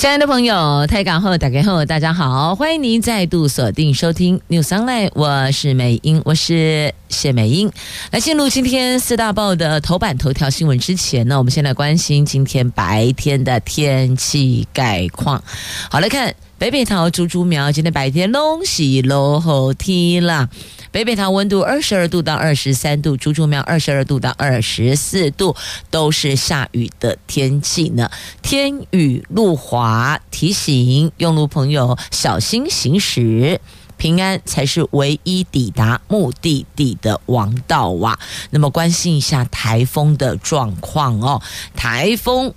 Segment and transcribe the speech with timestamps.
[0.00, 7.70] 亲爱的朋友，台港后打开后，大家好，欢迎您再度锁定收听 News Online，我是美英，我是谢美英。
[8.10, 15.44] 来进入今天四大报的头版头条新闻之前呢，我们先来关心今天白天的天气概况。
[15.90, 20.48] 好，来看北北桃竹竹苗，今天白天拢是落雨天啦。
[20.92, 25.54] 北北桃温度二十二度到二十三度，竹竹苗二十二度到二十四度，
[25.88, 28.10] 都是下雨的天气呢。
[28.42, 33.60] 天雨路滑，提醒用路朋友小心行驶，
[33.96, 38.18] 平安才是唯一抵达目的地的王道哇。
[38.50, 41.40] 那么关心一下台风的状况哦，
[41.76, 42.52] 台风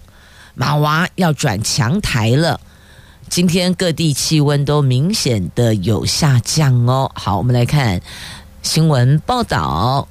[0.55, 2.59] 马娃要转强台了。
[3.33, 7.11] 今天各地气温都明显的有下降哦。
[7.15, 7.99] 好，我们来看
[8.61, 10.07] 新闻报道：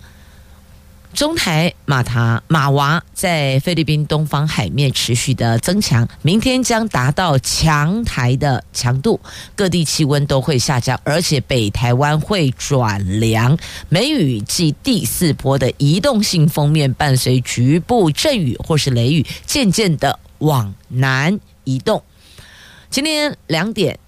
[1.15, 9.21] 中台马塔马娃在菲律宾东方海面持续的增强，明天将达到强台的强度，
[9.55, 13.57] 各地气温都会下降，而且北台湾会转凉。
[13.89, 22.03] 梅雨季第四波的移动性锋面伴随局部阵雨或是雷雨，渐渐的往南移动。
[22.93, 23.99] 今天两点，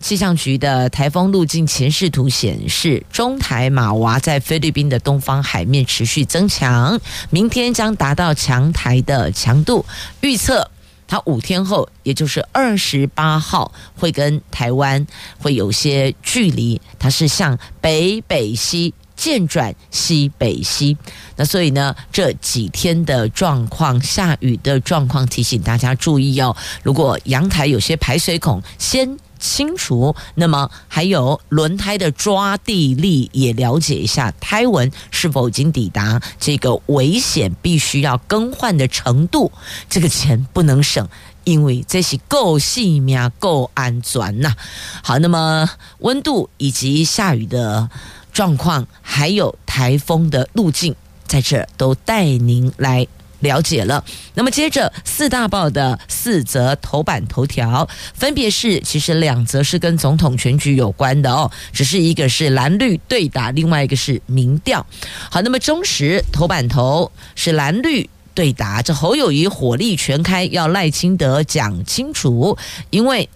[0.00, 9.86] 气象局的台风路径前视图显示，中台马娃在菲律宾的东方海面持续增强，明天将达到强台的强度。
[10.20, 10.68] 预测
[11.06, 15.06] 它五天后，也就是二十八号，会跟台湾
[15.38, 18.92] 会有些距离，它是向北北西。
[19.16, 20.96] 渐转西北西，
[21.36, 26.54] 那所以呢，这几天的状况，下雨的状况，提醒大家注意哦。
[26.82, 30.14] 如果阳台有些排水孔，先清除。
[30.34, 39.52] 那么还有轮胎的抓地力，也了解一下胎纹是否已经抵达这个危险必须要更换的程度。
[39.88, 41.08] 这个钱不能省，
[41.44, 44.54] 因为这是够细密啊、够安全呐。
[45.02, 47.88] 好，那么温度以及下雨的。
[48.34, 50.94] 状况还有台风的路径，
[51.26, 53.06] 在这都带您来
[53.38, 54.04] 了解了。
[54.34, 64.84] 那么接着四大报的四则头版头条，分别是其实两则是跟总统选举有关的哦，只是一个是蓝绿对打，另外一个是民调。
[65.30, 72.58] 好，那么中时头版头是蓝绿对打，这侯友谊火力全开，要赖清德讲清楚，
[72.90, 73.28] 因为。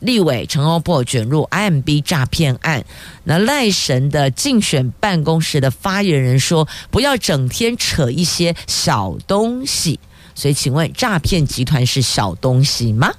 [0.00, 2.84] 立委陈欧珀卷入 IMB 诈骗案，
[3.24, 9.98] 那赖神的竞选办公室的发言人说：“不要整天扯一些小东西。”
[10.38, 13.12] 所以，请问诈骗集团是小东西吗？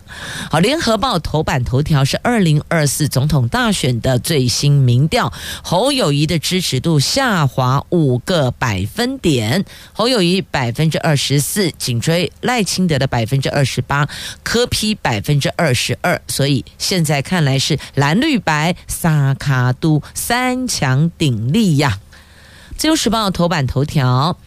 [0.50, 14.08] 好，联合报头版头条是二零二四总统大选的最新民调，侯友谊的支持度下滑五个百分点，侯友谊百分之二十四，紧追赖清德的百分之二十八，
[14.42, 16.22] 柯批百分之二十二。
[16.30, 22.00] 所以现在看来是蓝绿白三脚督三强鼎立呀。
[22.78, 24.38] 自由时报头版头条。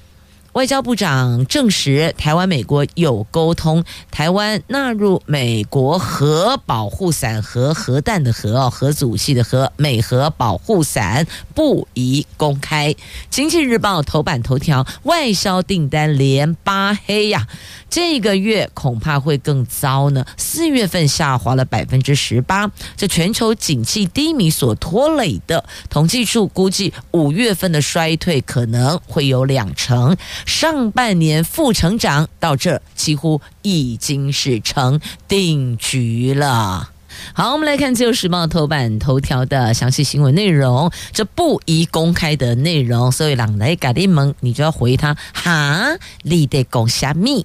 [0.52, 12.94] 外交部长证实，台湾美国有沟通，台湾纳入美国核保护伞和核弹的核，核武器的核，美核保护伞不宜公开。
[13.30, 17.48] 经济日报头版头条：外销订单连八黑呀。
[17.88, 20.24] 这个月恐怕会更糟呢。
[20.38, 25.64] 四月份下滑了百分之十八，这全球景气低迷所拖累的。
[25.90, 30.16] 统计处估计五月份的衰退可能会有两成，
[30.46, 36.90] 上半年负成长到这几乎已经是成定局了。
[37.34, 45.90] 好，我们来看《自由时报》头版头条的详细新闻内容，这不宜公开的内容，所以朗来嘎利蒙，你就要回他哈，
[46.22, 47.44] 你得讲虾米？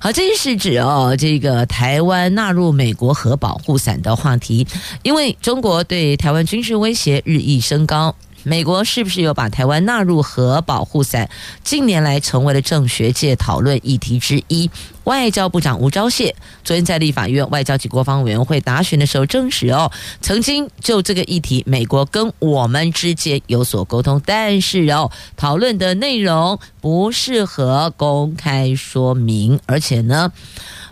[0.00, 4.66] 好，这是指哦，这个台湾纳入美国核保护伞的话题，
[5.02, 8.14] 因为中国对台湾军事威胁日益升高。
[8.42, 11.28] 美国是不是有把台湾纳入核保护伞？
[11.62, 14.70] 近年来成为了政学界讨论议题之一。
[15.04, 16.32] 外交部长吴钊燮
[16.62, 19.90] 昨天在立法院外交及国防委员会答询的时候证实哦，
[20.20, 30.32] 曾经就这个议题，美国跟我们之间有所沟通，但是哦，讨论的内容不适合公开说明，而且呢。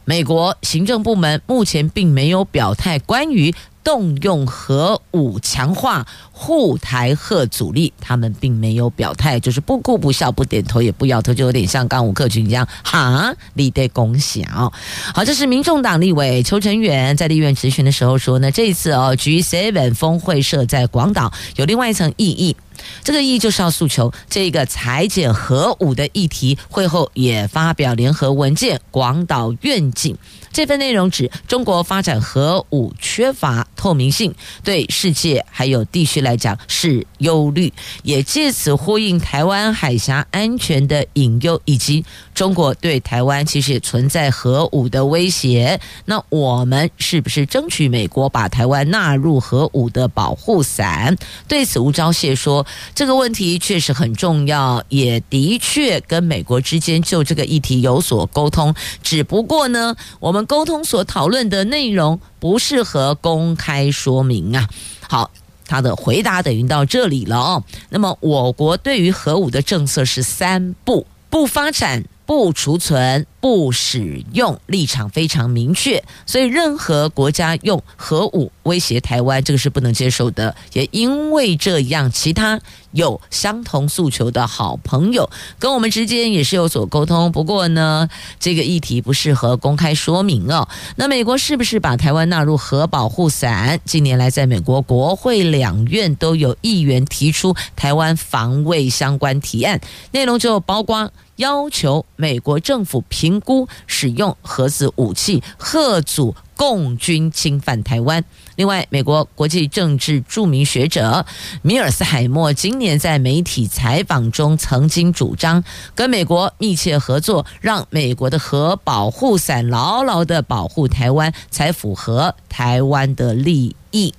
[0.05, 3.55] 美国行政部门目前并没有表态关于
[3.85, 14.73] 动用核武强化护台核阻力，他们并没有表态，就是不哭不笑不点头也不摇头，就有点像刚武克群一样，哈，立得功小。
[15.15, 22.57] 好，这是民众党立委邱成远在立院质询的时候说呢，这一次哦，G7 峰会设在广岛，有另外一层意义。
[23.05, 26.58] 这个意义就是要诉求这个裁减核武的议题。
[26.69, 30.14] 会后也发表联合文件《广岛愿景》。
[30.50, 42.05] 这份内容指中国发展核武缺乏透明性，对世界还有地区来讲是忧虑，也借此呼应台湾海峡安全的隐忧，以及
[42.35, 45.79] 中国对台湾其实也存在核武的威胁。
[46.06, 51.17] 那我们是不是争取美国把台湾纳入核武的保护伞？
[51.46, 60.39] 对此，吴钊燮说，这个问题确实很重要，也的确跟美国之间就这个议题有所沟通，只不过呢，我们。
[60.49, 64.67] 沟通所讨论的内容不适合公开说明啊。
[65.07, 65.31] 好，
[65.67, 67.65] 他的回答等于到这里了哦。
[67.91, 73.27] 那么，我国对于核武的政策是三不：不发展、不储存。
[73.40, 80.56] 不使用立场非常明确，所以任何国家用核武威胁台湾，这个是不能接受的。
[80.73, 85.31] 也因为这样，其他有相同诉求的好朋友
[85.61, 87.31] 跟我们之间也是有所沟通。
[87.31, 88.08] 不过呢，
[88.40, 90.69] 这个议题不适合公开说明哦。
[90.96, 93.79] 那美国是不是把台湾纳入核保护伞？
[93.85, 99.81] 近年来，在美国国会两院都有议员提出台湾防卫相关提案，
[100.11, 103.28] 内容就包括要求美国政府评。
[103.29, 108.25] 评估使用核子武器，吓阻共军侵犯台湾。
[108.57, 111.27] 另外，美国国际政治著名学者
[111.61, 115.63] 米尔斯海默今年在媒体采访中曾经主张，
[115.95, 124.15] 跟美国密切合作，让美国的核保护伞牢牢地保护台湾，才符合台湾的利益。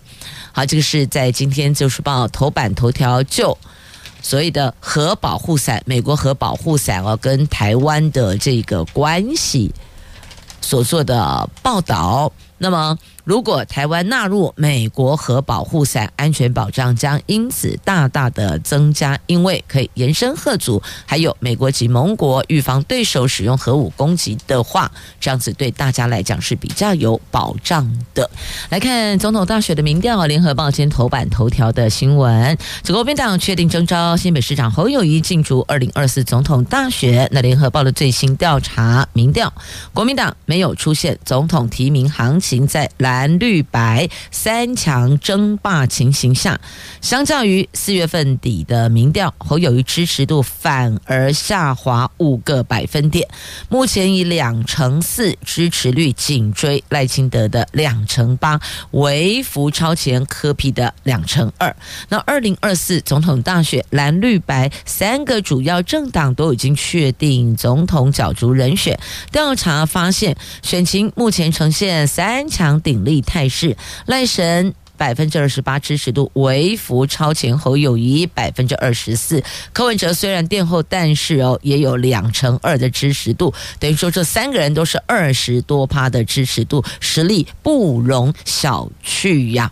[0.52, 3.58] 好，这个是在今天《自由时报》头版头条就。
[4.22, 9.74] 所谓的核保护伞，美国核保护伞哦，跟台湾的这个关系
[10.62, 12.98] 所做的报道，那么。
[13.24, 28.30] 如果台湾纳入美国核保护伞，安全保障将因此大大的增加，因为可以延伸吓阻，还有美国及盟国预防对手使用核武攻击的话，这样子对大家来讲是比较有保障的。
[28.70, 37.28] 来看总统大选的民调，联合报今天头版头条的新闻，这个国民党确定征召新北市长侯友谊进驻二零二四总统大选。
[37.32, 39.54] 那联合报的最新调查民调，
[39.94, 42.90] 国民党没有出现总统提名行情在。
[43.10, 46.62] 蓝绿白三强争霸情形下，
[47.02, 53.28] 相较于四月份底的民调，侯友谊支持度反而下滑五个百分点，
[53.68, 58.62] 目前以两成四支持率紧追赖清德的两成八，
[58.92, 61.76] 微幅超前柯 P 的两成二。
[62.10, 69.00] 那二零二四总统大选，蓝绿白三个主要政党都已经确定总统角逐人选，
[69.32, 73.20] 调查发现选情目前呈现三强顶力。
[73.30, 73.76] 态势，
[74.08, 79.44] 赖神百分之二十八支持度，微幅超前侯友谊百分之二十四。
[79.72, 89.72] 柯文哲虽然殿后，但是哦也有两成二的支持度，等于说这三个人都是二十多趴的支持度，实力不容小觑呀。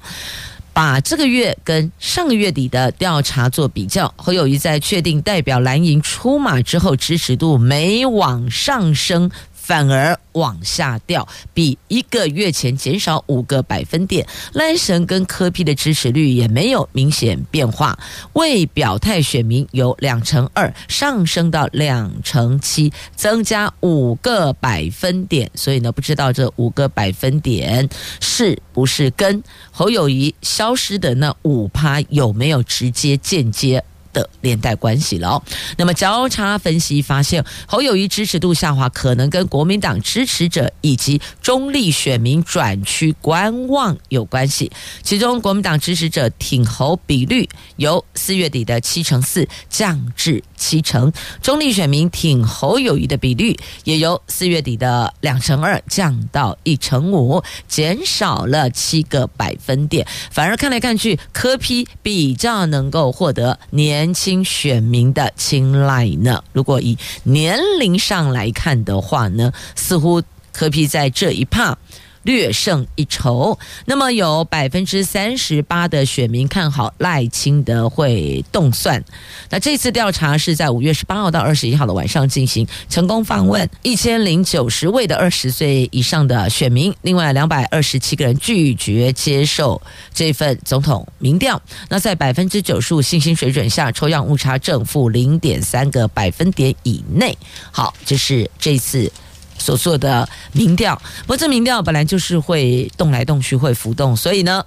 [0.73, 9.31] 把这个月跟上个月底的调查做比较，侯友谊在确定代表蓝营出马之后，支持度没往上升。
[9.68, 14.26] 反而往下掉，比一个月前减少五个百分点。
[14.54, 18.00] 赖神跟柯 P 的支持率也没有明显变化，
[18.31, 25.52] 未表态选民由两成二上升到两成七，增加五个百分点。
[25.54, 27.90] 所以呢，不知道这五个百分点
[28.21, 33.83] 是不是跟侯友谊消失的那五趴有没有直接间接
[34.18, 35.44] 的连带关系了。
[35.78, 44.71] 那么交叉分析发现，侯友谊支持度下滑，可能跟国民党支持者以及中立选民转趋观望有关系。
[45.04, 60.07] 其中，国民党支持者挺侯比率由四月底的七成四降至七成，中立选民挺侯友谊的比率也由四月底的两成二降到一成五，减少了七个百分点。
[60.31, 64.06] 反而看来看去，柯批比较能够获得年。
[64.07, 66.42] 年轻选民的青睐呢？
[66.54, 70.23] 如果以年龄上来看的话呢，似乎
[70.54, 71.78] 柯皮在这一趴
[72.24, 73.57] 略胜一筹。
[73.86, 79.04] 那么有百分之三十八的选民看好赖清德会动算。
[79.50, 89.81] 那这次调查是在五月十八号到二十一号的晚上进行，成功访问一千零九十位的二十岁以上的选民，另外两百二十七个人拒绝接受
[90.14, 91.62] 这份总统民调。
[91.90, 97.38] 那在百分之九十五信心水准下，抽样误差正负零点三个百分点以内。
[97.71, 99.12] 好，这是这次。
[99.57, 104.66] 所做的民调，不过这民调本来就是会动来动去，会浮动，所以呢，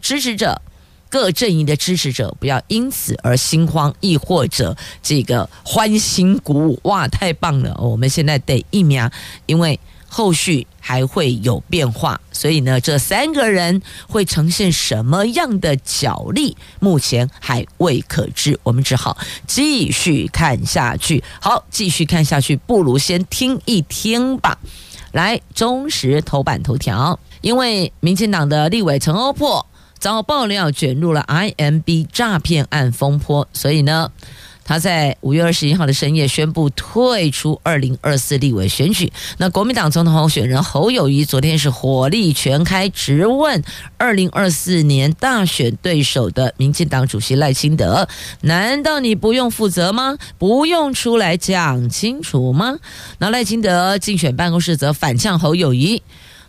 [0.00, 0.60] 支持者
[1.08, 7.74] 各阵营的支持者不要因此而心慌，亦或者这个欢欣鼓舞，哇，太棒了！
[7.80, 9.10] 我们现在得疫苗，
[9.46, 9.78] 因为。
[10.16, 18.56] 后续还会有变化，所以呢，这三个人会呈现什么样的角力，目前还未可知。
[18.62, 19.18] 我们只好
[19.48, 21.24] 继续看下去。
[21.40, 24.56] 好，继续看下去，不如先听一听吧。
[25.10, 29.66] 来，中时头版头条，因为民进党的立委陈欧珀
[29.98, 34.12] 遭爆料卷入了 IMB 诈骗案风波，所以呢。
[34.64, 39.12] 他在五月二十一号的深夜宣布退出二零二四立委选举。
[39.38, 43.62] 那国民党总统候选人侯友谊昨天是火力全开，直问
[43.98, 48.08] 二零二四年大选对手的民进党主席赖清德：
[48.40, 50.16] 难道你不用负责吗？
[50.38, 52.78] 不用出来讲清楚吗？
[53.18, 56.02] 那赖清德竞选办公室则反呛侯友谊。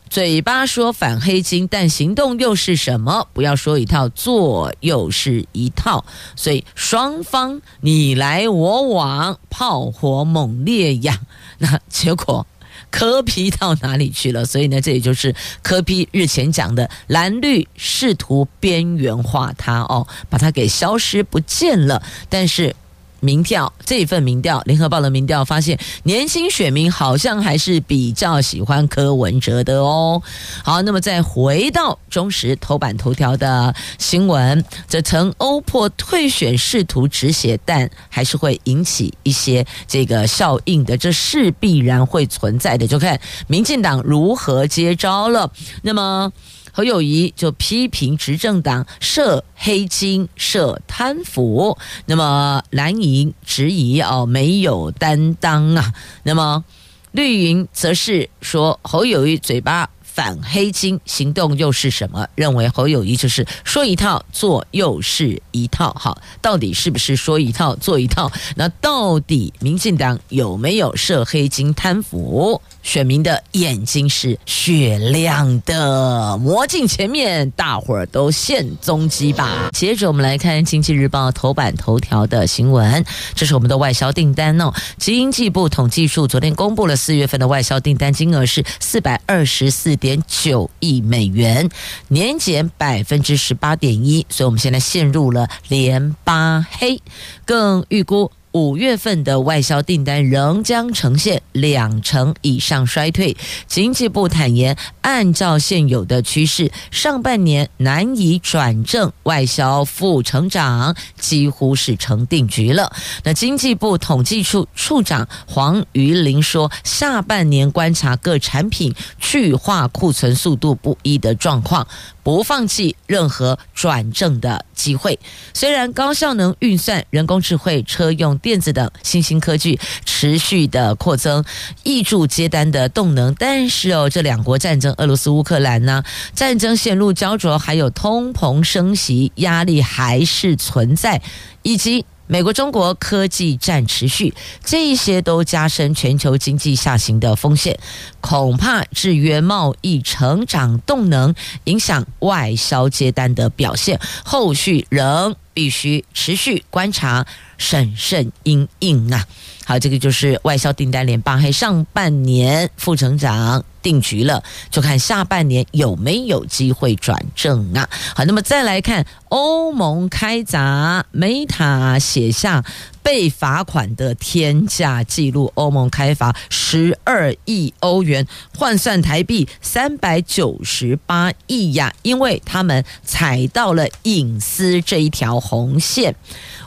[0.09, 3.27] 嘴巴说反黑金，但行动又是什么？
[3.33, 11.19] 不要说一套，做又是一套，所以双方你来我往，炮火猛烈呀。
[11.57, 12.45] 那结果
[12.89, 14.45] 柯 P 到哪里去了？
[14.45, 22.01] 所以呢，这也就是柯 P 日前讲的蓝绿试图边缘化他哦，把他给消失不见了。
[22.29, 22.75] 但是。
[23.25, 30.21] 民调这一份民调，联合报的民调发现，年轻选民好像还是比较喜欢柯文哲的哦。
[30.63, 45.51] 好，那么再回到中时头版头条的新闻，这曾欧破退选试图止血，但还是会引起一些这个效应的，这是必然会存在的，就看民进党如何接招了。
[45.81, 46.31] 那么。
[46.75, 56.65] 侯友谊就批评执政党涉黑金、涉贪腐，那么蓝营质疑哦没有担当啊，那么
[57.13, 59.89] 绿营则是说侯友谊嘴巴。
[60.03, 62.25] 反黑金行动又是什么？
[62.35, 68.31] 认为侯友谊就是说一套做又是一套，好，到底是不是说一套做一套？
[68.55, 72.61] 那到底民进党有没有涉黑金贪腐？
[72.85, 79.69] 选民的眼睛是雪亮的，魔镜前面，大伙儿都现踪迹吧。
[79.73, 84.71] 接着我们来看经济日报头版头条的新闻，这是我们的外销订单哦。
[84.99, 91.67] 经济部统计处昨天公布了四月份的外销订单金额是四百二十四点九亿美元，
[92.09, 97.01] 年减百分之十八点一，所以我们现在陷入了连八黑，
[97.45, 98.31] 更预估。
[98.55, 103.35] 五月份的外销订单仍将呈现两成以上衰退。
[103.67, 112.93] 经济部坦言，按照现有的趋势，上半年难以转正，外销负成长几乎是成定局了。
[113.25, 121.85] 那经济部统计处处长黄瑜林说，下半年观察各产品去化库存速度不一的状况。
[122.25, 125.19] 不放弃任何转正的机会。
[125.53, 131.45] 虽然高效能运算、人工智慧、车用电子等新兴科技持续的扩增，
[131.83, 136.03] 挹注接单的动能，但是哦，这两国战争，俄罗斯、乌克兰呢，
[136.33, 141.21] 战争陷入焦灼，还有通膨升级压力还是存在，
[141.61, 142.05] 以及。
[142.27, 147.77] 美国、中国科技战持续，这一些都加深全球经济下行的风险，
[148.19, 153.99] 恐怕制约贸易成长动能，影响外销接单的表现。
[154.23, 157.25] 后续仍必须持续观察，
[157.57, 159.25] 审慎应应啊。
[159.65, 163.63] 好，这个就是外销订单连八黑，上半年负成长。
[163.85, 167.87] 定局了，就看下半年有没有机会转正啊！
[168.15, 172.65] 好，那么再来看欧盟开闸，Meta 写下
[173.03, 178.25] 被罚款的天价记录，欧盟开罚十二亿欧元，
[178.57, 186.15] 换算台币三百九十八亿呀，因为他们踩到了隐私这一条红线。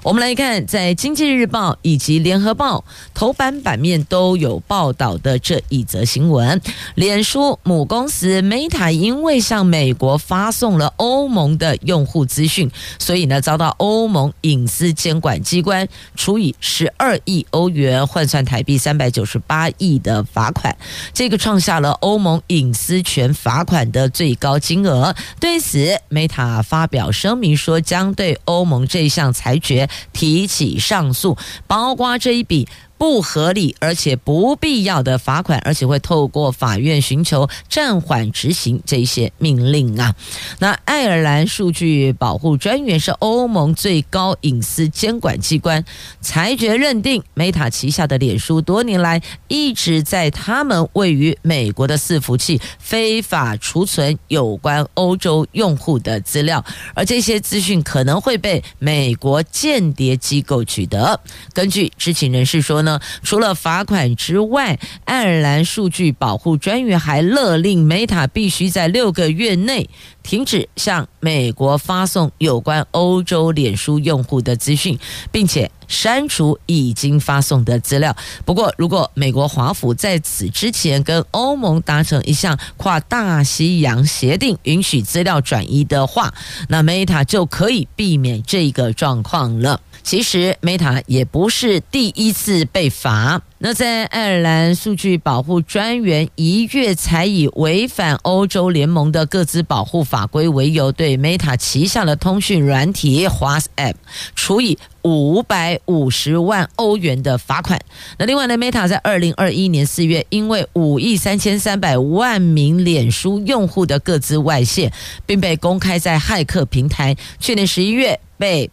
[0.05, 2.79] 我们来看，在《在经济日报》以及《联合报》
[3.13, 6.63] 头版版面都有报道的这一则新闻。
[6.95, 12.71] 脸书母公司 Meta 因为向美国发送了欧盟的用户资讯，
[13.01, 20.77] 所以呢遭到欧盟隐私监管机关处以十二亿欧元，换算台币三百九十八亿的罚款，
[21.13, 25.13] 这个创下了欧盟隐私权罚款的最高金额。
[25.41, 32.67] 对此，Meta 发表声明说，将对欧盟这项裁决提起上诉，包括这一笔。
[32.99, 40.17] 不合理而且不必要的罚款，而且会透过法院寻求暂缓执行这些命令啊。
[40.59, 45.85] 那爱尔兰数据保护专员是欧盟最高隐私监管机关，
[46.21, 56.65] 裁决认定 Meta 旗下的脸书多年来一直在他们位于美国的伺服器非法储存有关欧洲用户的资料，
[56.95, 61.21] 而这些资讯可能会被美国间谍机构取得。
[61.53, 62.88] 根据知情人士说呢。
[63.23, 69.89] 除了罚款之外，爱尔兰数据保护专员还勒令 Meta 必须在六个月内
[70.23, 74.99] 停止向美国发送有关欧洲脸书用户的资讯，
[75.33, 78.17] 并且删除已经发送的资料。
[78.45, 86.33] 不过，如果美国华府在此之前跟欧盟达成一项跨大西洋协定，允许资料转移的话，
[86.69, 89.81] 那 Meta 就可以避免这个状况了。
[90.05, 93.43] 其实，Meta 也不是第一次被罚。
[93.61, 103.95] 那在爱尔兰数据保护专员一月才以违反欧洲联盟的个资保护法规为由，对 Meta 旗下的通讯软体 WhatsApp
[104.37, 107.81] 处以五百五十万欧元的罚款。
[108.17, 114.93] 那另外呢，Meta 在二零二一年四月，因为五亿三千三百万名脸书用户的个资外泄，
[115.27, 118.71] 并被公开在骇客平台，去年十一月被。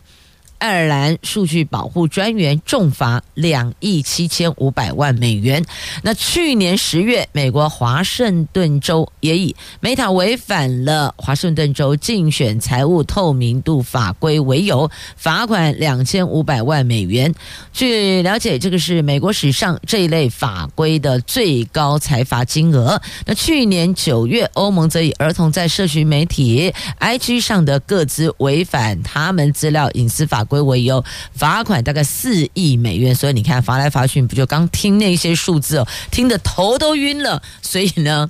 [0.58, 5.64] 爱尔兰数据保护专员重罚两亿七千五百万美元。
[6.02, 17.34] 那去年十月，美国华盛顿州也以 Meta 违反了华盛顿州竞选财务透明度法规为由，罚款两千五百万美元。
[17.74, 23.02] 据了解，这个是美国史上这一类法规的最高财罚金额。
[23.26, 37.42] 那去年九月，欧盟则以儿童在社群媒体 IG 上的个资违反他们资料隐私法规为由，罚款大概四亿美元，所以你看罚来罚去，不就刚听那些数字哦，听得头都晕了。
[37.62, 38.30] 所以呢，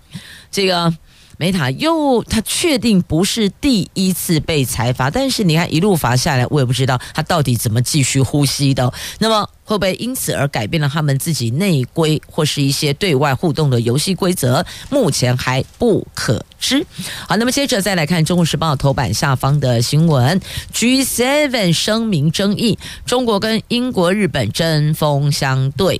[0.51, 0.93] 这个。
[1.38, 8.93] 梅塔又，他确定不是第一次被裁罚，但是你看一路罚下来，我也不知道他到底怎么继续呼吸的。
[9.19, 14.65] 那么会不会因此而改变了他们自己内规或是一些对外互动的游戏规则？
[14.89, 16.86] 目前还不可知。
[17.28, 20.39] 好，那么接着再来看《中国时报》头版下方的新闻
[20.73, 25.99] ：G7 声明争议，中国跟英国、日本针锋相对。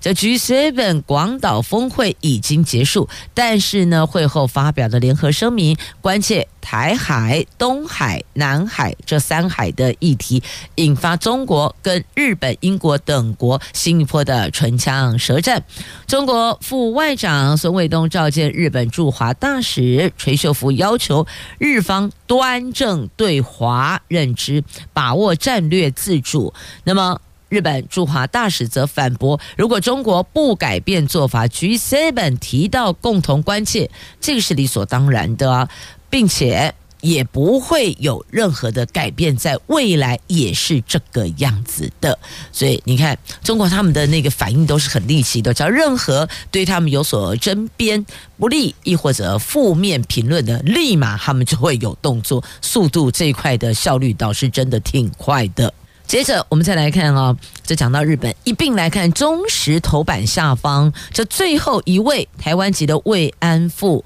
[0.00, 10.42] 这 G7 广岛峰会已经结束，但是呢，会后发表的联合声明关切台海、东海、南海这三海的议题，
[10.76, 15.64] 引发中国跟日本、英国等国新一波的唇枪舌战。
[16.06, 21.26] 中国副外长孙卫东召见日本驻华大使垂秀夫，要求
[21.58, 26.54] 日方端正对华认知，把握战略自主。
[26.84, 27.20] 那么。
[27.50, 35.68] 日本驻华大使则反驳：“如果中国不改变做法，G7 提到共同关切，这个是理所当然的，
[36.08, 42.18] 并且也不会有任何的改变，在未来也是这个样子的。
[42.52, 48.04] 所以你看，中国他们的那个反应都是很立即的，只要任何对他们有所争辩、
[48.38, 55.72] 不利亦或者负面评论的，立马他们就会有动作，速度这一块的效率倒是真的挺快的。”
[56.06, 64.04] 接着我们再来看啊、哦，这讲到日本，一并来看中石头版下方，这最后一位台湾籍的慰安妇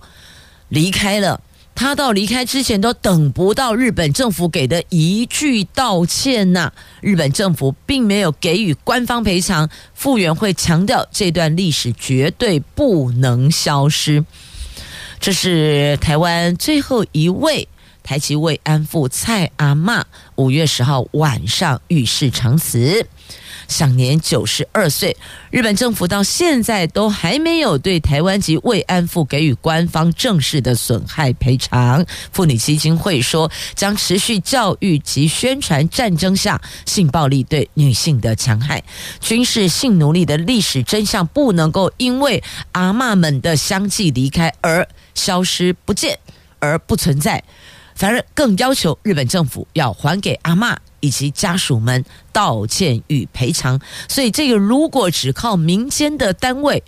[0.68, 1.40] 离开了，
[1.74, 14.24] 他到离开之前都等不到日本政府给的一句道歉呐、日本政府并没有给予官方赔偿，复原会强调这段历史绝对不能消失，
[15.18, 17.68] 这是台湾最后一位。
[18.04, 20.02] 台籍慰安妇蔡阿嬷
[20.34, 23.06] 五月十号晚上与世长辞，
[23.68, 25.16] 享年九十二岁。
[25.50, 32.04] 日本政府到现在都还没有对台湾籍慰安妇给予官方正式的损害赔偿。
[32.32, 38.82] 妇女基金会说，将持续教育及宣传战争下性暴力对女性的戕害，
[39.20, 46.18] 军事性奴隶的历史真相不能够因为阿嬷们的相继离开而消失不见，
[46.58, 47.42] 而不存在。
[47.94, 53.80] 反而更要求日本政府要还给阿嬷以及家属们道歉与赔偿。
[54.08, 56.82] 所以，这个如果只靠民间的单位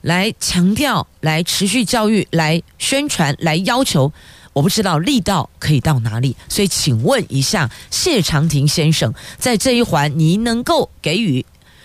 [0.00, 4.12] 来强调、来持续教育、来宣传、来要求，
[4.52, 11.44] 我不知道力道可以到哪里，所以请问一下谢长廷先生，在这一环，你能够给予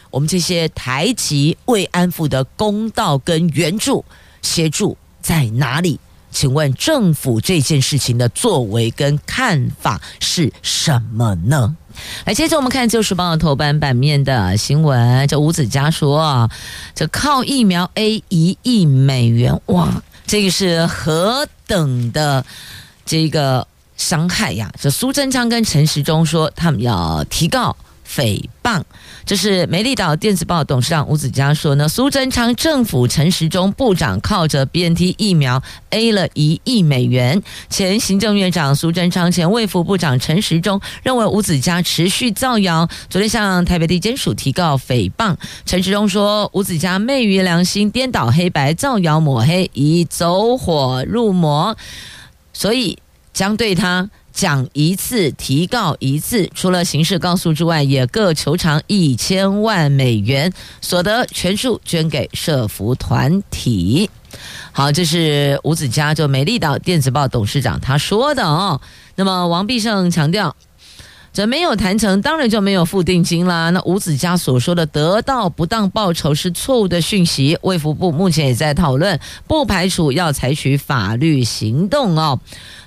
[0.10, 4.04] 我们这些台籍慰安妇的公道跟援助
[4.42, 6.00] 协助在哪里？
[6.32, 11.76] 请问政府这件事情的作为跟看法是什么呢？
[12.26, 16.50] 来，接着我们看《旧时报》头版版面的新闻，这吴子嘉说
[16.94, 22.46] ：“这靠疫苗 A 一亿美元，哇，这个是何等的
[23.06, 27.76] 这个伤害呀！”这苏贞昌跟陈时中说，他们要提告。
[28.10, 28.82] 诽谤，
[29.28, 31.90] 这是美丽岛电子报董事长吴子嘉说呢。
[31.90, 37.44] 苏贞昌政府陈时中部长靠着 BNT 疫苗 A 了一亿美元。
[37.70, 45.36] 前行政院长苏贞昌、前卫福部长陈时中认为吴子嘉持续造谣，昨天向台北地检署提告诽谤。
[45.66, 51.76] 陈时中说，吴子嘉昧于良心，颠倒黑白，造谣抹黑，以走火入魔，
[52.54, 52.98] 所以
[53.34, 54.10] 将对他。
[54.38, 64.08] 讲一次，提告一次，除了刑事告诉之外，也各求偿一千万美元，所得全数捐给社福团体。
[64.72, 68.80] 好，这是吴子嘉，就美丽岛电子报董事长他说的哦。
[69.16, 70.56] 那么王必胜强调，
[71.34, 73.72] 这没有谈成，当然就没有付定金啦。
[73.72, 82.40] 那吴子嘉所说的得到不当报酬是错误的讯息，卫福部目前也在讨论，不排除要采取法律行动哦。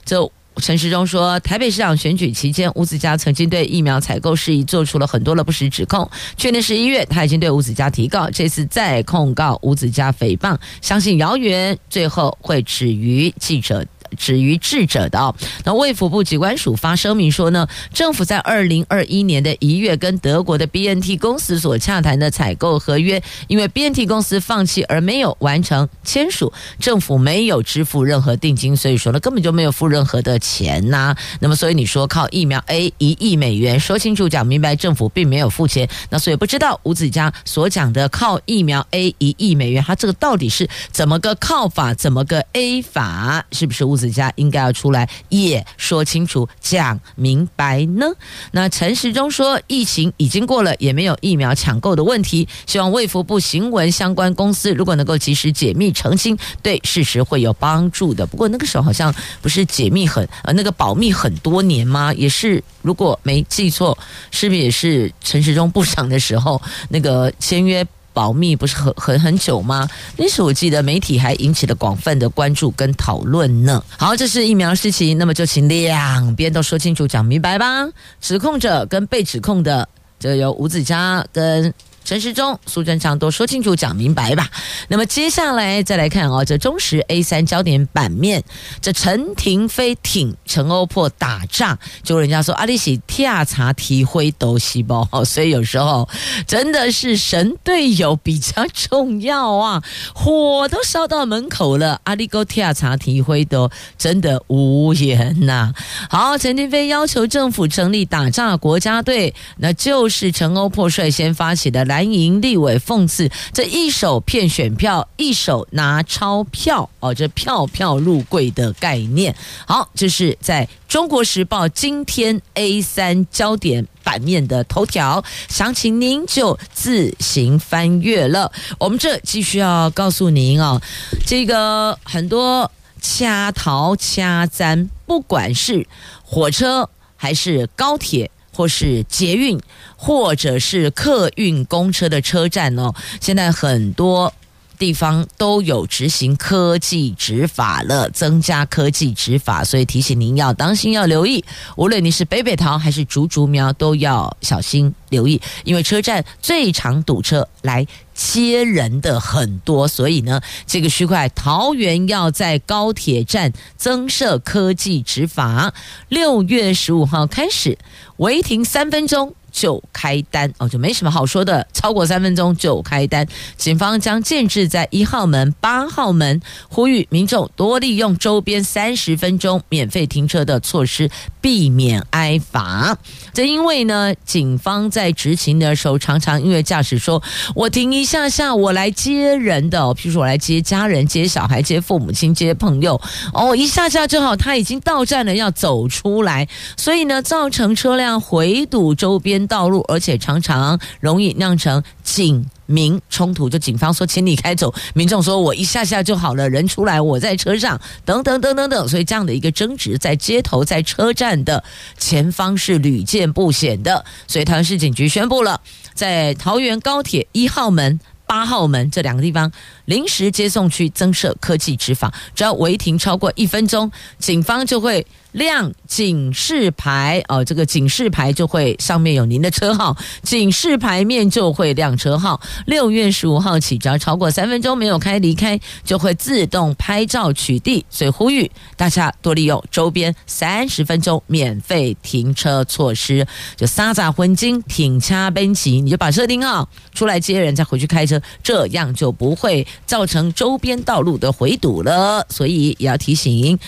[0.04, 0.30] 就。
[0.60, 6.08] 陈时中说，台北市长选举期间，吴子嘉曾经对疫苗采购事宜做出了很多的不实指控。
[6.36, 13.84] 去年十一月，他已经对吴子嘉提告，这次再控告吴子嘉诽谤，相信谣言最后会止于记者。
[14.16, 15.34] 止于智者的哦。
[15.64, 35.88] 那卫福部机关署发声明说呢，政府在二零二一年的一月跟德国的 BNT 公司所洽谈的采购合约，因为 BNT 公司放弃而没有完成签署，政府没有支付任何定金，所以说呢根本就没有付任何的钱呐、那么所以你说靠疫苗 A 一亿美元，说清楚讲明白，政府并没有付钱。
[36.10, 43.99] 那所以不知道吴子嘉所讲的靠疫苗 A 一亿美元，他这个到底是怎么个靠法，怎么个 A 法，是不是吴？
[44.00, 48.06] 子嘉应该要出来也说清楚、讲明白呢。
[48.52, 52.48] 那陈时中说，疫情已经过了，也没有疫苗抢购的问题。
[52.66, 58.26] 希望卫福部行文相关公司如果能够及时解密澄清，对事实会有帮助的。
[58.26, 62.14] 不过那个时候好像不是解密很呃那个保密很多年吗？
[62.14, 63.98] 也是，如果没记错，
[64.30, 67.86] 是不是也是陈时中部长的时候那个签约？
[68.12, 69.88] 保密不是很很很久吗？
[70.16, 73.82] 那时我记得媒体还引起了广泛的关注跟讨论呢。
[73.96, 77.88] 好，这是疫苗事情，那么就请两边都说清楚、讲明白吧。
[78.20, 81.72] 指控者跟被指控的，就由吴子嘉跟。
[82.10, 84.50] 陈时中、苏贞昌都说清楚、讲明白吧。
[84.88, 88.42] 那么接下来再来看哦，这中时 A 三焦点版面，
[88.82, 96.08] 这陈亭妃挺陈欧珀打诈，就人家说阿里喜跳茶提灰都细胞， 所以有时候
[96.48, 99.80] 真的是神队友比较重要啊！
[100.12, 105.72] 火都烧到门口了，阿里哥调查提灰都真的无言呐、
[106.08, 111.99] 好，陈亭妃要求政府成立打诈国家队，那就是陈欧珀率先发起的来。
[112.00, 119.36] 蓝营立委讽刺，这一手骗选票，一手拿钞票哦，这票票入柜的概念。
[119.66, 128.50] 好，这是在中国时报今天 A 三焦点版面的头条，详情您就自行翻阅了。
[128.78, 130.80] 我们这继续要告诉您哦，
[131.26, 135.86] 这个很多掐逃掐簪，不管是
[136.24, 138.30] 火车还是高铁。
[138.52, 139.60] 或是捷运，
[139.96, 144.32] 或者是客运公车的车站哦，现在很多
[144.80, 151.44] 地方都有执行科技执法了，增加科技执法，所以提醒您要当心，要留意。
[151.76, 165.74] 无论你是北北桃还是竹竹苗，都要小心留意，因为车站最常堵车来接人的很多，所以呢，这个区块桃园要在高铁站增设科技执法，
[166.08, 167.76] 六月十五号开始。
[168.16, 171.66] 违停三分钟就开单哦，就没什么好说的。
[171.72, 181.10] 超过三分钟就开单，警方将建制在一号门、八号门，呼吁民众多利用周边三十分钟免费停车的措施，
[181.40, 182.96] 避免挨罚。
[183.32, 187.22] 这因为呢，警方在执勤的时候，常常因为驾驶说
[187.54, 193.00] ：“我停一下下，我来接人的，譬如说我来接家人、接小孩、接父母亲、接朋友。”
[193.32, 199.39] 哦，一下下正好他已经到站了，要走出来，所以呢，造成车辆回堵周边。
[199.46, 203.48] 道路，而且常常容易酿成警民冲突。
[203.48, 208.88] 就警方说请你开走，民众说我一下下就好了，人出来我在车上，等等等等等。
[208.88, 211.62] 所以这样的一个争执在街头、在车站的
[211.98, 214.04] 前方是屡见不鲜的。
[214.26, 215.60] 所以桃园市警局宣布了，
[215.94, 218.00] 在桃园高铁一号门。
[218.26, 219.50] 八号门这两个地方
[219.86, 225.04] 临时接送区增设科技执法，只要违停超过一分钟，警方就会。
[225.32, 232.40] 亮警示牌哦，这个警示牌就会上面有您的车号， 警示牌面就会亮车号。
[232.66, 237.82] 六月十五号起，只要超过三分钟没有开离开，就会自动拍照取缔。
[237.90, 252.26] 所以呼吁大家多利用周边三十分钟免费停车措施，就撒杂混金停掐奔齐，你就把车停好，出来接人再回去开车，这样就不会造成周边道路的回堵了。
[252.28, 253.58] 所以也要提醒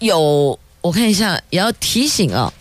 [0.00, 0.58] 有。
[0.82, 2.52] 我看一下，也要提醒啊，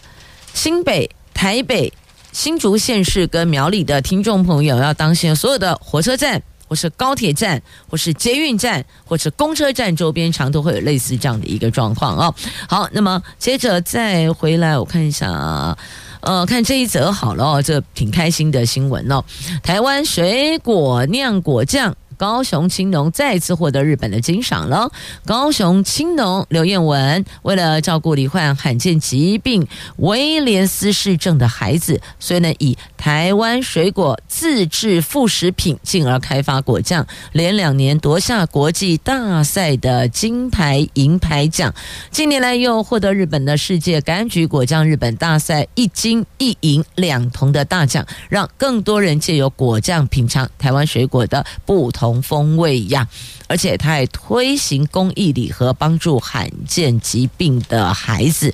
[0.54, 1.92] 新北、台北、
[2.32, 12.36] 新竹县市跟苗栗的听众朋友要当心，所有的火车站或是高铁站或是捷运站或是公车站周边，常都会有类似这样的一个状况哦。
[12.70, 15.76] 好，那么接着再回来，我看一下啊，
[16.22, 19.24] 呃，看这一则好了哦，这挺开心的新闻哦，
[19.64, 21.98] 台湾水果酿果酱。
[22.22, 24.92] 高雄青农再次获得日本的金赏了。
[25.26, 29.66] 高雄青农刘彦文为了照顾罹患罕见疾病
[29.98, 41.74] 威廉斯氏症的孩子，所以呢，以台湾水果自制副食品，进而开发果酱，连两年夺下国际大赛的金牌、银牌奖。
[42.12, 52.11] 近年来又获得日本的世界柑橘果酱日本大赛一金一银两铜的大奖，让更多人借由果酱品尝台湾水果的不同。
[52.12, 53.08] 同风味一样，
[53.48, 58.54] 而且他还推行公益礼盒，帮助罕见疾病的孩子。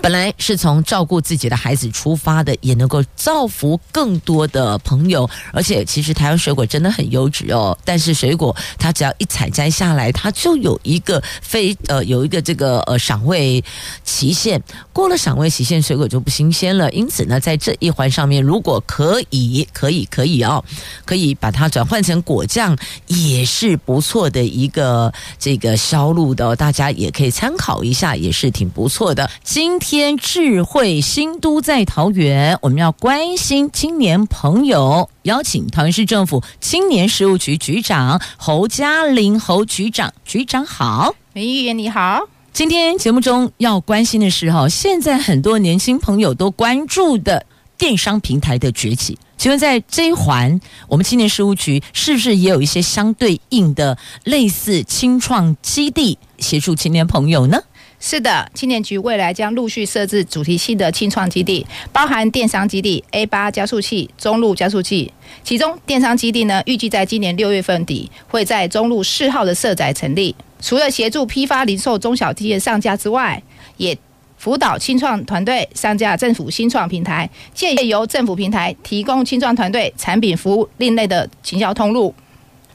[0.00, 5.28] 本来是从照顾自己的孩子出发的，也能够造福更多的朋友。
[5.52, 7.76] 而且，其实台湾水果真的很优质哦。
[7.84, 13.62] 但是，水果它只要一采摘下来，它就有一个非呃有一个这个呃赏味
[14.02, 14.62] 期限。
[14.92, 16.90] 过了赏味期限，水果就不新鲜了。
[16.92, 20.64] 因此呢，在这一环上面，如果可以，可以，可以哦，
[21.04, 22.76] 可以把它转换成果酱，
[23.06, 26.54] 也是不错的一个这个销路的。
[26.56, 29.28] 大家也可以参考一下，也是挺不错的。
[29.42, 30.16] 今天。
[30.16, 42.28] 智慧新都在桃园，我们要关心青年朋友，邀请桃园市政府青年事务局局长侯嘉玲侯局长，局长好，美玉员你好。
[42.52, 47.44] 今天节目中要关心的是哈，现在很多年轻朋友都关注的
[47.76, 57.60] 电商平台的崛起，请问在这一环，我们青年事务局是不是也有一些相对应的类似青创基地，协助青年朋友呢？
[58.06, 65.10] 是的，青年局未来将陆续设置主题性的青创基地，包含电商基地、A 八加速器、中路加速器。
[65.42, 70.36] 其中电商基地呢，预计在今年六月份底会在中路四号的社宅成立。
[70.60, 73.42] 除了协助批发零售中小企业上架之外，
[73.78, 73.96] 也
[74.36, 82.14] 辅导青创团队上架政府新创平台，借由政府平台提供青创团队产品服务另类的行销通路。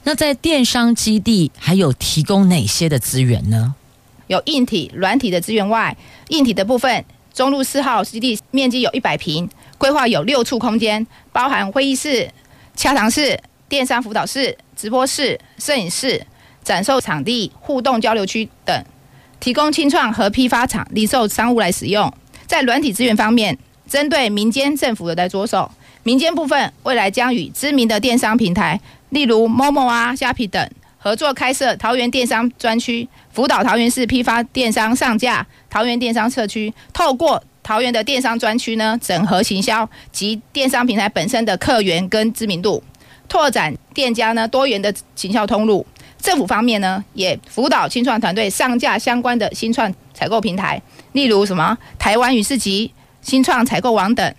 [0.02, 3.76] 那在电商基地还有提供哪些的资源呢？
[4.30, 5.94] 有硬体、软体的资源外，
[6.28, 12.30] 硬体的部分，中路四号基地面积有一百坪，规划有六处空间，包含会议室、
[12.76, 13.36] 洽谈室、
[13.68, 16.24] 电商辅导室、直播室、摄影室、
[16.62, 18.84] 展售场地、互动交流区等，
[19.40, 22.12] 提供清创和批发厂、零售商务来使用。
[22.46, 25.68] 在软体资源方面，针对民间政府的在着手，
[26.04, 30.70] 民间部分未来将与知名的电商平台，例如 Momo 啊、虾皮等。
[31.02, 36.70] 合作开设桃园电商专区，辅导桃园市批发电商上架桃园电商社区。
[36.92, 42.84] 透过桃园的电商专区呢，整合行销及电商平台本身的客源跟知名度，
[43.30, 45.86] 拓展店家呢多元的行销通路。
[46.18, 50.82] 政府方面呢，也辅导青创团队上架相关的新创采购平台，
[51.12, 54.34] 例如什么台湾与市集、新创采购网等。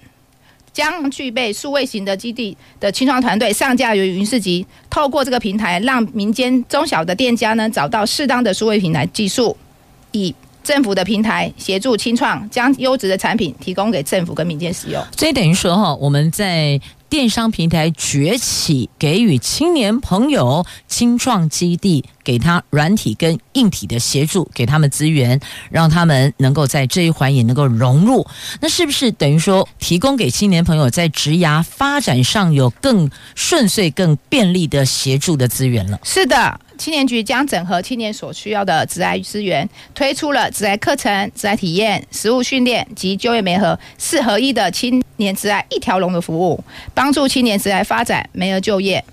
[0.73, 9.55] 将具备数位型的基地的清创团队上架于云市集，透过这个平台，让民间中小的店家呢找到适当的数位平台技术，
[10.11, 15.03] 以政府的平台协助清创，将优质的产品提供给政府跟民间使用。
[15.17, 16.79] 所以等于说哈，我们在。
[17.11, 25.37] 电商平台崛起，给予青年朋友青创基地，给他软体跟硬体的协助，给他们资源，
[25.69, 28.25] 让他们能够在这一环也能够融入。
[28.61, 35.99] 那是不是等于说，提供给青年朋友在职涯发展上有更顺遂、更便利的协助的资源了？
[36.05, 36.61] 是的。
[36.81, 46.63] 青年局将整合青年所需要的职涯资源，推出了职涯课程、职涯体验、实务训练及就业媒合四合一的青年职涯一条龙的服务，
[46.95, 49.05] 帮助青年职涯发展、媒合就业。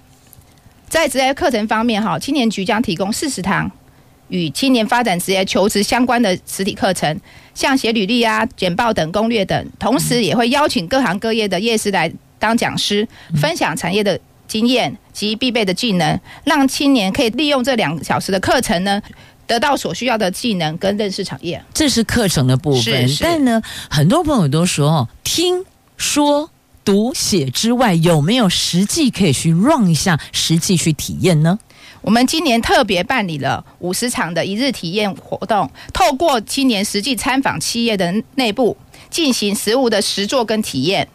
[0.88, 3.70] 在职涯课程方面，哈，青年局将提供四十堂
[4.28, 7.20] 与青年发展职业求职相关的实体课程，
[7.52, 13.06] 像写履历啊、简报等攻略等，同时也会邀请各行各业的业师来当讲师，
[13.38, 14.18] 分享产业的。
[14.48, 19.00] 经验及必备的技能，让青年可以利用这两小时的课程呢，
[19.46, 21.62] 得到所需要的技能跟认识产业。
[21.72, 25.64] 这是课程的部分，但呢，很多朋友都说，听
[25.96, 26.50] 说
[26.84, 31.58] 读写之外，有没有实际可以去 run 一下，实际去体验呢？
[32.00, 38.76] 我们今年特别办理了五十场的一日体验活动，透过青年实际参访企业的内部，
[39.10, 41.06] 进行实物的实作跟体验。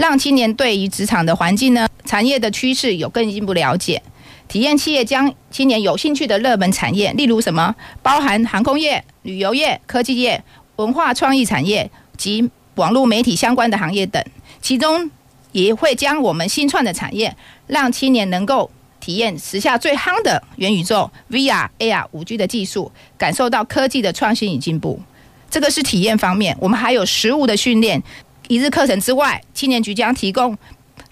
[0.00, 4.02] 让青年对于职场的环境呢、产业的趋势有更进一步了解。
[4.48, 10.42] 体验企业将青年有兴趣的热门产业，例如什么，包含航空业、旅游业、科技业、
[10.76, 14.24] 文化创意产业及网络媒体相关的行业等。
[14.62, 15.10] 其中
[15.52, 17.36] 也会将我们新创的产业，
[17.66, 24.98] 让青年能够体验时下最夯的元宇宙、VR、AR、5G 的技术，感受到科技的创新与进步。
[25.50, 28.02] 这个是体验方面，我们还有实务的训练。
[28.50, 30.58] 一日课程之外，青年局将提供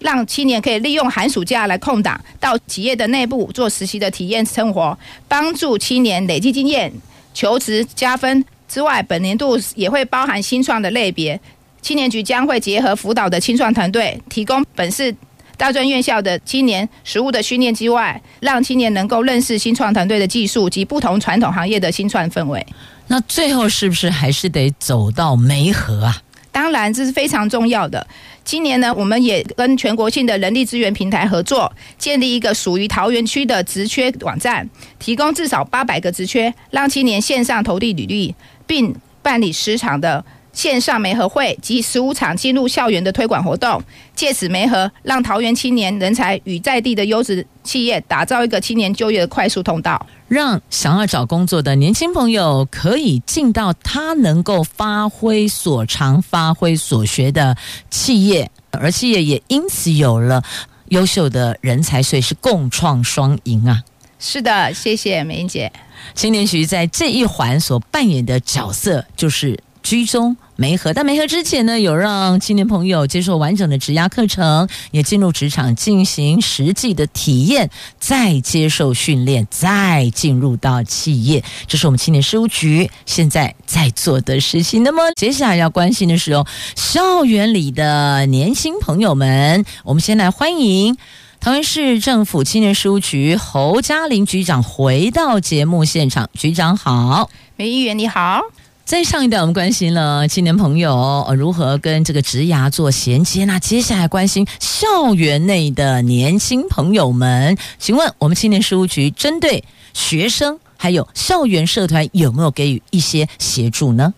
[0.01, 4.99] 让青年可以利用寒暑假来空档到企业的内部做实习的体验生活，
[5.29, 6.93] 帮助青年累积经验、
[7.33, 11.41] 求职加分之外，本年度也会包含新创的类别。
[11.81, 15.15] 青年局将会结合辅导的青创团队，提供本市
[15.57, 22.67] 大专院校的青年实务的训练之外，让青年能够认识新创团队的技术及不同传统行业的新创氛围。
[23.07, 26.21] 那最后是不是还是得走到媒合啊？
[26.59, 28.05] 当然，这是非常重要的。
[28.45, 34.69] 今年呢，我们也跟全国性的人力资源平台合作，建立一个属于桃园区的职缺网站，
[34.99, 38.35] 提供至少八百个职缺，让青年线上投递履历，
[38.67, 38.93] 并
[39.23, 40.25] 办理十场的
[40.59, 43.81] 线上媒合会及十五场进入校园的推广活动，
[44.17, 57.57] 借此媒合，让桃园青年人才与在地的优质企业打造一个青年就业的快速通道，让想要找工作的年轻朋友可以进到他能够发挥所长、发挥所学的
[57.89, 60.43] 企业，而企业也因此有了
[60.89, 63.85] 优秀的人才，所以是共创双赢啊！
[64.19, 65.71] 是的，谢谢美英姐。
[66.17, 69.57] 青年局在这一环所扮演的角色就是。
[69.89, 81.43] 居中媒合，但媒合之前呢，有让青年朋友接受完整的职涯课程，也进入职场进行实际的体验，再接受训练，再进入到企业。
[81.67, 84.83] 这是我们青年事务局现在在做的事情。
[84.83, 86.47] 那么接下来要关心的是哦，
[86.77, 90.99] 校园里的年轻朋友们，我们先来欢迎
[91.41, 96.29] 桃园市政府青年事务局侯嘉玲局长回到节目现场。
[96.35, 98.43] 局长好，梅议员你好。
[98.89, 103.45] 在上一段，我们关心了青年朋友如何跟这个职涯做衔接。
[103.45, 114.15] 那接下来关心校园内的年轻朋友们，请问我们青年事务局针对学生还有校园社团有没有给予一些协助呢？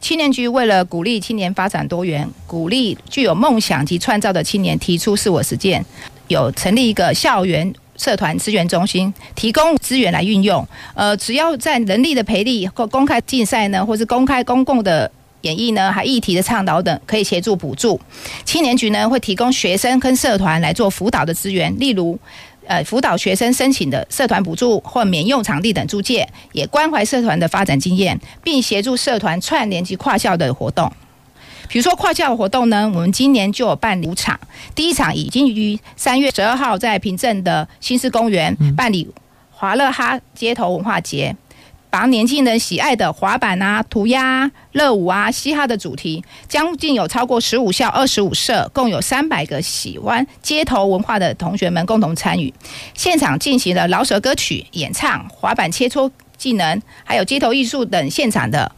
[0.00, 5.84] 青年局为了鼓励青年发展多元，鼓励具有梦想及创造的青年提出自我实践，
[6.28, 7.74] 有成立一个校园。
[8.02, 15.08] 社团资源中心提供资源来运用，呃，只要在人力的培力或公开竞赛呢，或是公开公共的
[15.42, 18.00] 演绎呢，还议题的倡导等，可以协助补助。
[18.44, 22.18] 青年局呢会提供学生跟社团来做辅导的资源，例如，
[22.66, 30.92] 呃，辅导学生申请的社团补助或免用场地等租借，也关怀社团的发展经验，并协助社团串联及跨校的活动。
[31.72, 34.38] 比如说跨校活动呢，我们今年就有办五场。
[34.74, 39.10] 第一场已经于三月十二号在平镇的新市公园办理
[39.50, 41.34] 华乐哈街头文化节，
[41.88, 52.52] 把年轻人喜爱的滑板啊、涂鸦、热舞啊、嘻哈的主题，将近有超过十五校、二十五社，共有三百个喜欢街头文化的同学们共同参与。
[52.92, 58.70] 现场进行了饶舌歌曲演唱、滑板切磋技能，还有街头艺术等现场的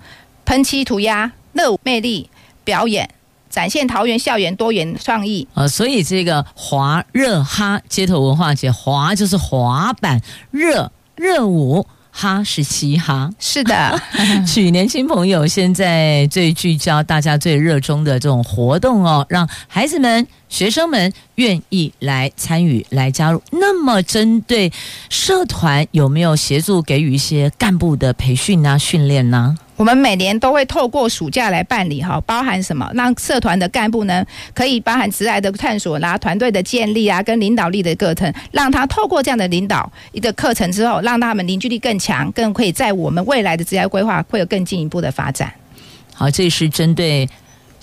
[0.45, 2.31] 喷漆涂鸦、热舞魅力。
[2.65, 3.09] 表演
[3.49, 14.01] 展现桃园校园多元创意啊，所以这个滑热哈街头文化节，滑就是滑板，热热舞，哈是嘻哈，是的，
[14.45, 23.41] 取年轻朋友现在最聚焦、大家最热衷的这种活动哦，让孩子们、学生们愿意来参与、来加入。
[23.53, 24.73] 那么，针对
[25.09, 29.57] 社团有没有协助给予一些干部的培训啊、训练呢？
[29.77, 32.89] 我们每年都会透过暑假来办理哈，包含什么？
[32.95, 45.53] 让社团的干部呢，可以包含职涯的探索啦、团队的建立啊，跟领导力的课程，让他透过这样的领导一个课程之后，让他们凝聚力更强，更可以在我们未来的职涯规划会有更进一步的发展。
[46.15, 47.29] 好，这是针对。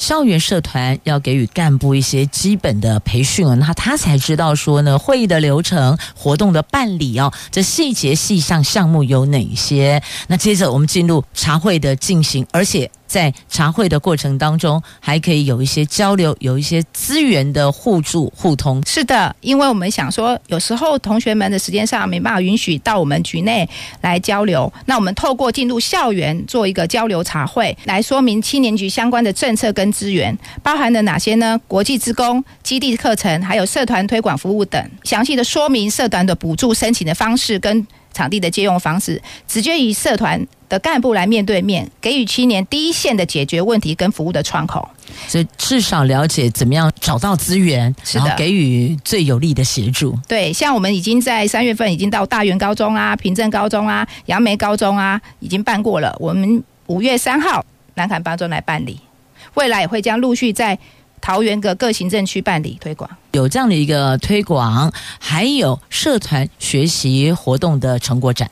[0.02, 10.02] 校园社团要给予干部一些基本的培训啊，那他才知道说呢，会议的流程、活动的办理哦，这细节细项项目有哪些？
[10.26, 12.90] 那接着我们进入茶会的进行，而且。
[13.12, 18.82] 在茶会的过程当中，还可以有一些交流，有一些资源的互助互通。
[18.88, 23.68] 是的，因为我们想说，有时候同学们的时间上没办法允许到我们局内
[24.00, 31.60] 来交流，那我们透过进入校园做一个交流茶会，来说明青年局相关的政策跟资源，包含了哪些呢？
[31.68, 44.88] 国际职工、基地课程，还有社团推广服务等，详细的说明社团的补助申请的方式跟场地的借用方式，直接以社团的干部来面对面，给予青年第一线的解决问题跟服务的窗口。
[45.28, 50.18] 所以至少了解怎么样找到资源，然后给予最有力的协助。
[50.30, 56.16] 对，像我们已经在三月份已经到大园高中啊、平镇高中啊、杨梅高中啊已经办过了。
[56.18, 57.66] 我们五月三号
[57.96, 58.98] 南坎八中来办理，
[59.56, 60.80] 未来也会将陆续在。
[61.24, 68.50] 桃园的各行政区办理推广，有这样的一个推广，还有社团学习活动的成果展。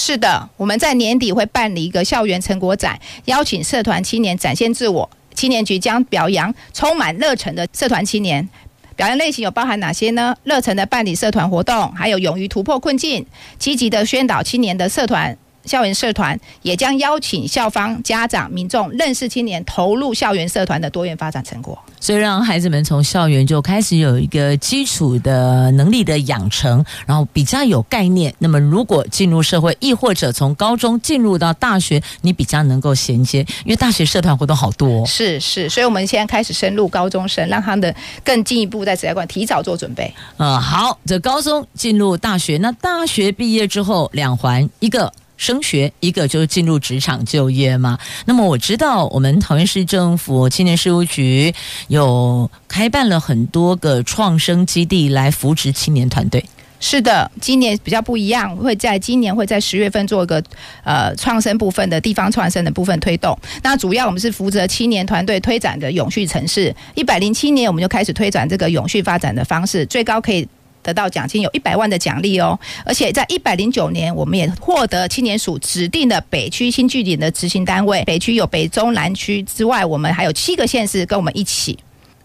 [0.00, 5.10] 是的，我们在年底会办理一个校园成果展，邀请社团青年展现自我。
[5.34, 8.48] 青年局将表扬充满热忱的社团青年，
[8.94, 10.36] 表扬类型有包含哪些呢？
[10.44, 13.26] 热忱的办理社团活动，还有勇于突破困境，
[13.58, 15.36] 积极的宣导青年的社团。
[15.68, 28.34] 校园社团也将邀请校方、家长、民众认识青年投入校园社团的多元发展成果，所以让孩子们从校园就开始有一个基础的能力的养成，然后比较有概念。
[28.38, 35.04] 那么如果进入社会，亦或者从高中进入到大学，你比较能够衔接，因为大学社团活动好多。
[35.06, 37.94] 是是，所以我们现在开始深入高中生，让他们的
[38.24, 40.12] 更进一步在职业观提早做准备。
[40.38, 45.12] 嗯，好，这高中进入大学，那大学毕业之后两环一个。
[45.38, 47.98] 升学，一个就是进入职场就业嘛。
[48.26, 51.54] 那么我知道，我们桃园市政府青年事务局
[51.86, 56.44] 有开办了很多个创生基地来扶持青年团队。
[56.80, 60.40] 是的，今年比较不一样，会在今年会在十月份做一个
[60.84, 63.36] 呃创生部分的地方创生的部分推动。
[63.64, 66.72] 那主要我们是负责青年团队推展的永续城市。
[66.94, 70.46] 一百零七年我们就开始推展这个永续发展的方式，最高可以。
[70.82, 78.02] 得到奖金有一百万的奖励哦，而且在一百零九年，我们也获得青年署指定的北区新据点的执行单位。
[78.04, 81.78] 北区有北中南区之外，我们还有七个县市跟我们一起。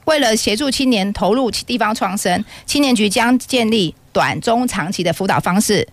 [0.06, 5.88] 为了协助青年投入地方创生，青年局将建立短中长期的辅导方式，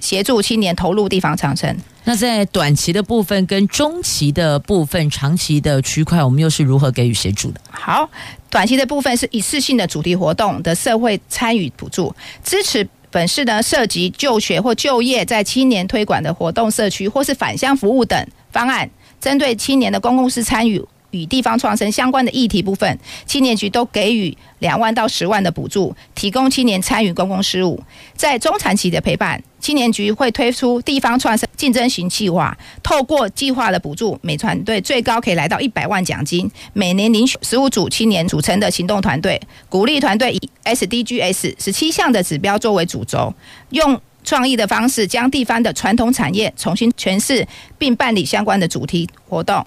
[0.00, 1.76] 协助青年投入地方创生。
[2.04, 7.60] 那在短期的部分、跟中期的部分、长期的区块，我们又是如何给予协助的？
[7.70, 8.08] 好，
[8.50, 18.90] 短期的部分是一次性的主题活动的社会参与补助，支持本市呢涉及就学或就业在青年推广的活动、社区或是返乡服务等方案，
[19.20, 20.84] 针对青年的公共事参与。
[21.10, 27.82] 与地方创生相关的议题部分，青年局都给予两万到十万的补助，提供青年参与公共事务。
[28.14, 36.50] 在中长期的陪伴，青年局会推出地方创生竞争型计划，透过计划的补助，每团队最高可以来到一百万奖金。
[36.72, 43.32] 每年遴选十五组青年组成的行动团队，鼓励团队以 SDGs 十七项的指标作为主轴，
[43.70, 47.46] 用创意的方式将地方的传统产业重新诠释，
[47.78, 49.66] 并办理相关的主题活动。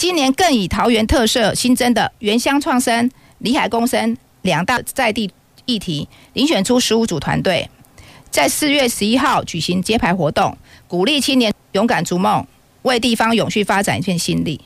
[0.00, 5.30] 今年更以桃园特色新增的原乡创生、里海共生两大在地
[5.66, 7.68] 议题，遴选出十五组团队，
[8.30, 10.56] 在四月十一号举行揭牌活动，
[10.88, 12.46] 鼓励青年勇敢逐梦，
[12.80, 14.62] 为地方永续发展一片心力。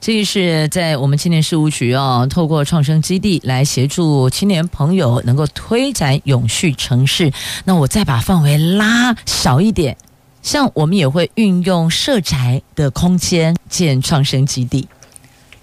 [0.00, 7.30] 这是在我们青年事务局哦，透过创生基地来协助青年朋友能够推展永续城市。
[7.66, 9.98] 那我再把范围拉小一点。
[10.42, 14.88] 像我们也会运用社宅的空间建创生基地。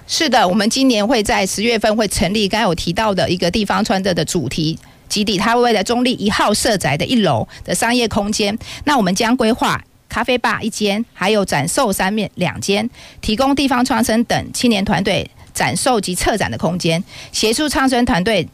[0.07, 4.77] 是的，我们今年会在十月份会成立刚才有提到的一个地方创生的主题
[5.09, 8.57] 基地，它会在中立一号社宅的一楼的商业空间。
[8.85, 17.03] 那我们将规划咖啡吧一间，还有展售三面两间，提供地方创生等青年团队展售及策展的空间，
[17.33, 18.47] 协助创生团队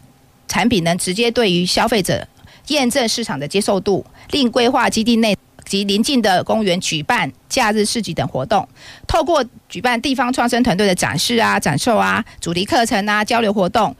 [0.48, 2.28] 产品能直接对于消费者
[2.70, 5.38] 验证市场的接受度，另规划基地内。
[5.66, 8.68] 及邻近的公园举办假日市集等活动，
[9.08, 13.96] 透过举办地方创生团队的展示啊、展售啊、主题课程啊、交流活动，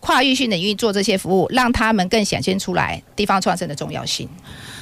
[0.00, 4.28] 跨域性领域做这些服务，让他们更显现出来地方创生的重要性。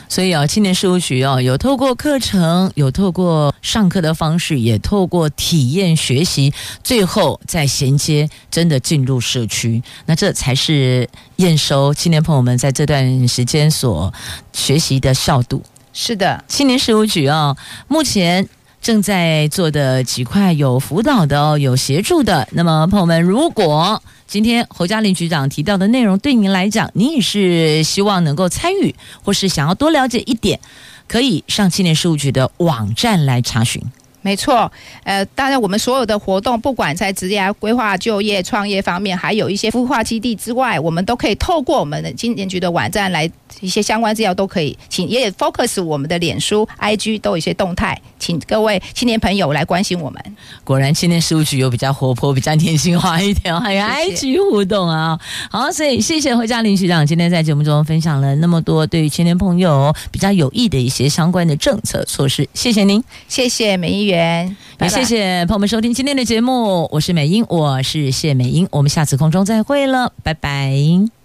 [0.07, 6.53] 所以啊，青年事务局哦，有透过课程，有透过上课的方式，也透过体验学习，
[6.85, 14.13] 最后再衔接，真的进入社区，那这才是验收青年朋友们在这段时间所
[14.53, 15.63] 学习的效度。
[15.97, 18.49] 是的，青年事务局哦，目前
[18.83, 22.49] 正在做的几块有辅导的哦，有协助的。
[22.51, 28.93] 那么朋友们，如果今天侯嘉玲局长提到的内容对您来讲，您也是希望能够参与，
[29.23, 30.59] 或是想要多了解一点，
[31.07, 33.81] 可以上青年事务局的网站来查询。
[34.25, 34.73] 没错，
[35.03, 50.37] 呃，当然我们所有的活动，不管在职业规划、就业、创业方面，还有一些孵化基地之外，我们都可以透过我们的青年局的网站来一些相关资料都可以，请也 focus 我们的脸书、IG 都有一些动态，请各位青年朋友来关心我们。
[50.65, 55.21] 果然青年事务局有比较活泼、比较年轻化一点，还有 IG 互动啊。
[55.51, 64.14] 好，所以谢谢侯嘉林局长今天在节目中分享了那么多对于青年朋友比较有益的一些相关的政策措施，谢谢您，谢谢美议员。
[64.15, 70.73] 也谢谢朋友们收听今天的节目，我是美英，我是谢美英，我们下次空中再会了，拜拜，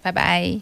[0.02, 0.58] 拜拜。